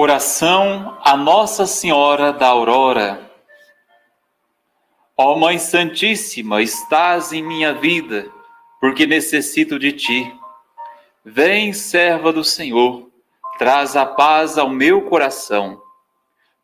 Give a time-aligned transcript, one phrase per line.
[0.00, 3.32] Oração a Nossa Senhora da Aurora.
[5.16, 8.30] Ó Mãe Santíssima, estás em minha vida,
[8.80, 10.32] porque necessito de ti.
[11.24, 13.10] Vem, serva do Senhor,
[13.58, 15.82] traz a paz ao meu coração.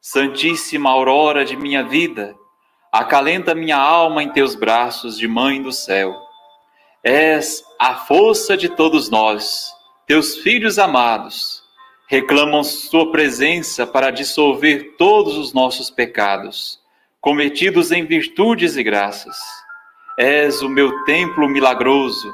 [0.00, 2.36] Santíssima aurora de minha vida,
[2.92, 6.14] acalenta minha alma em teus braços de Mãe do céu.
[7.02, 9.72] És a força de todos nós,
[10.06, 11.63] teus filhos amados
[12.06, 16.80] reclamam Sua presença para dissolver todos os nossos pecados,
[17.20, 19.36] cometidos em virtudes e graças.
[20.18, 22.32] És o meu templo milagroso,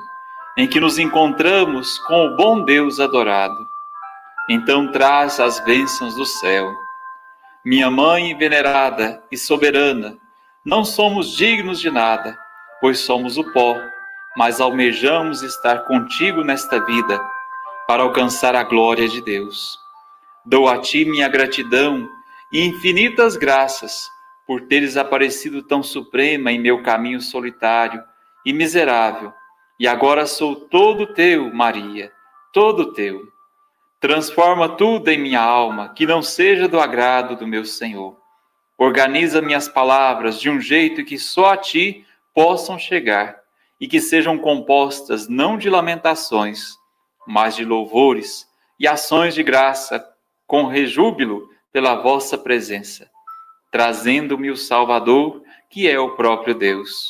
[0.57, 3.67] em que nos encontramos com o bom Deus adorado.
[4.49, 6.75] Então traz as bênçãos do céu.
[7.65, 10.19] Minha mãe venerada e soberana,
[10.65, 12.37] não somos dignos de nada,
[12.81, 13.77] pois somos o pó,
[14.37, 17.21] mas almejamos estar contigo nesta vida
[17.91, 19.77] para alcançar a glória de Deus.
[20.47, 22.09] Dou a ti minha gratidão
[22.53, 24.09] e infinitas graças
[24.47, 28.01] por teres aparecido tão suprema em meu caminho solitário
[28.47, 29.33] e miserável,
[29.77, 32.13] e agora sou todo teu, Maria,
[32.53, 33.25] todo teu.
[33.99, 38.17] Transforma tudo em minha alma que não seja do agrado do meu Senhor.
[38.79, 43.41] Organiza minhas palavras de um jeito que só a ti possam chegar
[43.81, 46.79] e que sejam compostas não de lamentações,
[47.31, 50.05] mas de louvores e ações de graça,
[50.49, 53.09] com rejúbilo pela vossa presença,
[53.71, 57.07] trazendo-me o Salvador, que é o próprio Deus.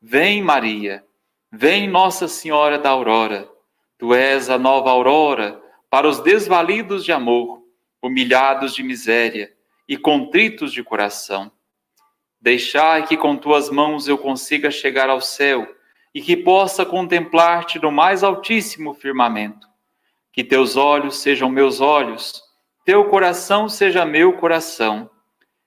[0.00, 1.02] Vem, Maria,
[1.50, 3.48] vem, Nossa Senhora da Aurora,
[3.96, 7.62] tu és a nova aurora para os desvalidos de amor,
[8.02, 9.50] humilhados de miséria
[9.88, 11.50] e contritos de coração.
[12.38, 15.66] Deixai que com tuas mãos eu consiga chegar ao céu
[16.16, 19.68] e que possa contemplar-te no mais altíssimo firmamento.
[20.32, 22.42] Que teus olhos sejam meus olhos,
[22.86, 25.10] teu coração seja meu coração,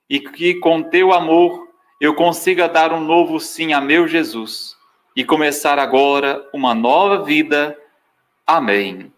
[0.09, 1.67] e que com teu amor
[2.01, 4.75] eu consiga dar um novo sim a meu Jesus
[5.15, 7.77] e começar agora uma nova vida.
[8.47, 9.13] Amém.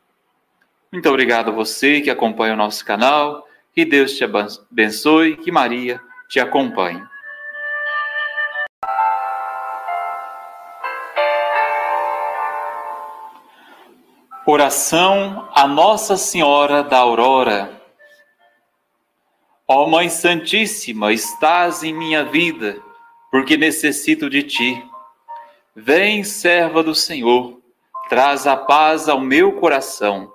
[0.91, 3.47] Muito obrigado a você que acompanha o nosso canal.
[3.73, 7.01] Que Deus te abençoe, que Maria te acompanhe.
[14.43, 17.79] Oração a Nossa Senhora da Aurora.
[19.67, 22.81] Ó Mãe Santíssima, estás em minha vida,
[23.29, 24.83] porque necessito de ti.
[25.75, 27.61] Vem, serva do Senhor,
[28.09, 30.33] traz a paz ao meu coração.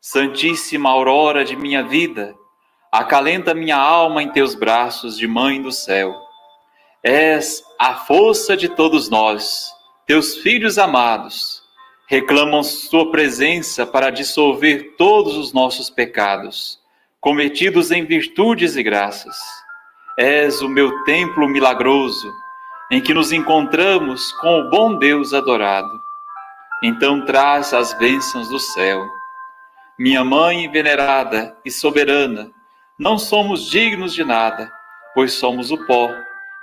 [0.00, 2.32] Santíssima aurora de minha vida,
[2.92, 6.14] acalenta minha alma em teus braços de Mãe do céu.
[7.02, 9.68] És a força de todos nós,
[10.06, 11.65] teus filhos amados
[12.08, 16.78] reclamam Sua presença para dissolver todos os nossos pecados,
[17.20, 19.36] cometidos em virtudes e graças.
[20.16, 22.32] És o meu templo milagroso,
[22.90, 26.00] em que nos encontramos com o bom Deus adorado.
[26.82, 29.04] Então traz as bênçãos do céu.
[29.98, 32.50] Minha mãe venerada e soberana,
[32.98, 34.70] não somos dignos de nada,
[35.14, 36.10] pois somos o pó,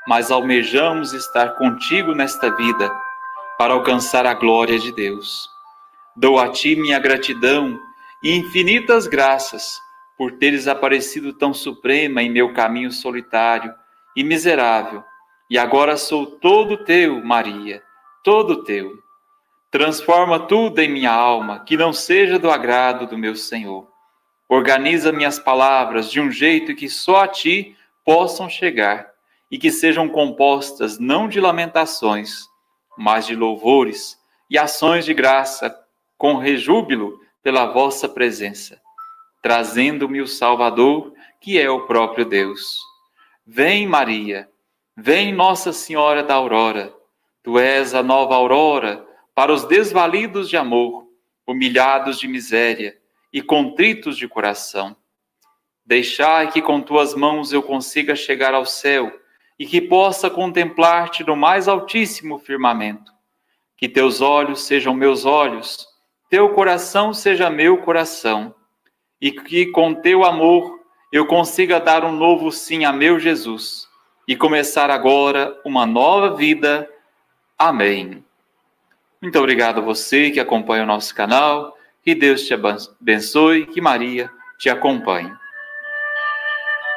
[0.07, 3.02] mas almejamos estar contigo nesta vida
[3.57, 5.49] para alcançar a glória de Deus.
[6.15, 7.79] Dou a ti minha gratidão
[8.23, 9.79] e infinitas graças
[10.17, 13.73] por teres aparecido tão suprema em meu caminho solitário
[14.15, 15.03] e miserável,
[15.49, 17.81] e agora sou todo teu, Maria,
[18.23, 18.93] todo teu.
[19.71, 23.87] Transforma tudo em minha alma que não seja do agrado do meu Senhor.
[24.47, 27.75] Organiza minhas palavras de um jeito que só a ti
[28.05, 29.11] possam chegar
[29.49, 32.47] e que sejam compostas não de lamentações,
[32.97, 35.75] mas de louvores e ações de graça,
[36.17, 38.79] com rejúbilo pela vossa presença,
[39.41, 42.77] trazendo-me o Salvador, que é o próprio Deus.
[43.45, 44.49] Vem, Maria,
[44.95, 46.93] vem, Nossa Senhora da Aurora,
[47.41, 49.05] tu és a nova aurora
[49.35, 51.07] para os desvalidos de amor,
[51.45, 52.97] humilhados de miséria
[53.31, 54.95] e contritos de coração.
[55.85, 59.11] Deixai que com tuas mãos eu consiga chegar ao céu
[59.59, 63.11] e que possa contemplar-te no mais altíssimo firmamento.
[63.77, 65.87] Que teus olhos sejam meus olhos,
[66.29, 68.53] teu coração seja meu coração,
[69.21, 70.79] e que com teu amor
[71.11, 73.87] eu consiga dar um novo sim a meu Jesus
[74.27, 76.89] e começar agora uma nova vida.
[77.57, 78.23] Amém.
[79.21, 81.77] Muito obrigado a você que acompanha o nosso canal.
[82.01, 85.31] Que Deus te abençoe, que Maria te acompanhe.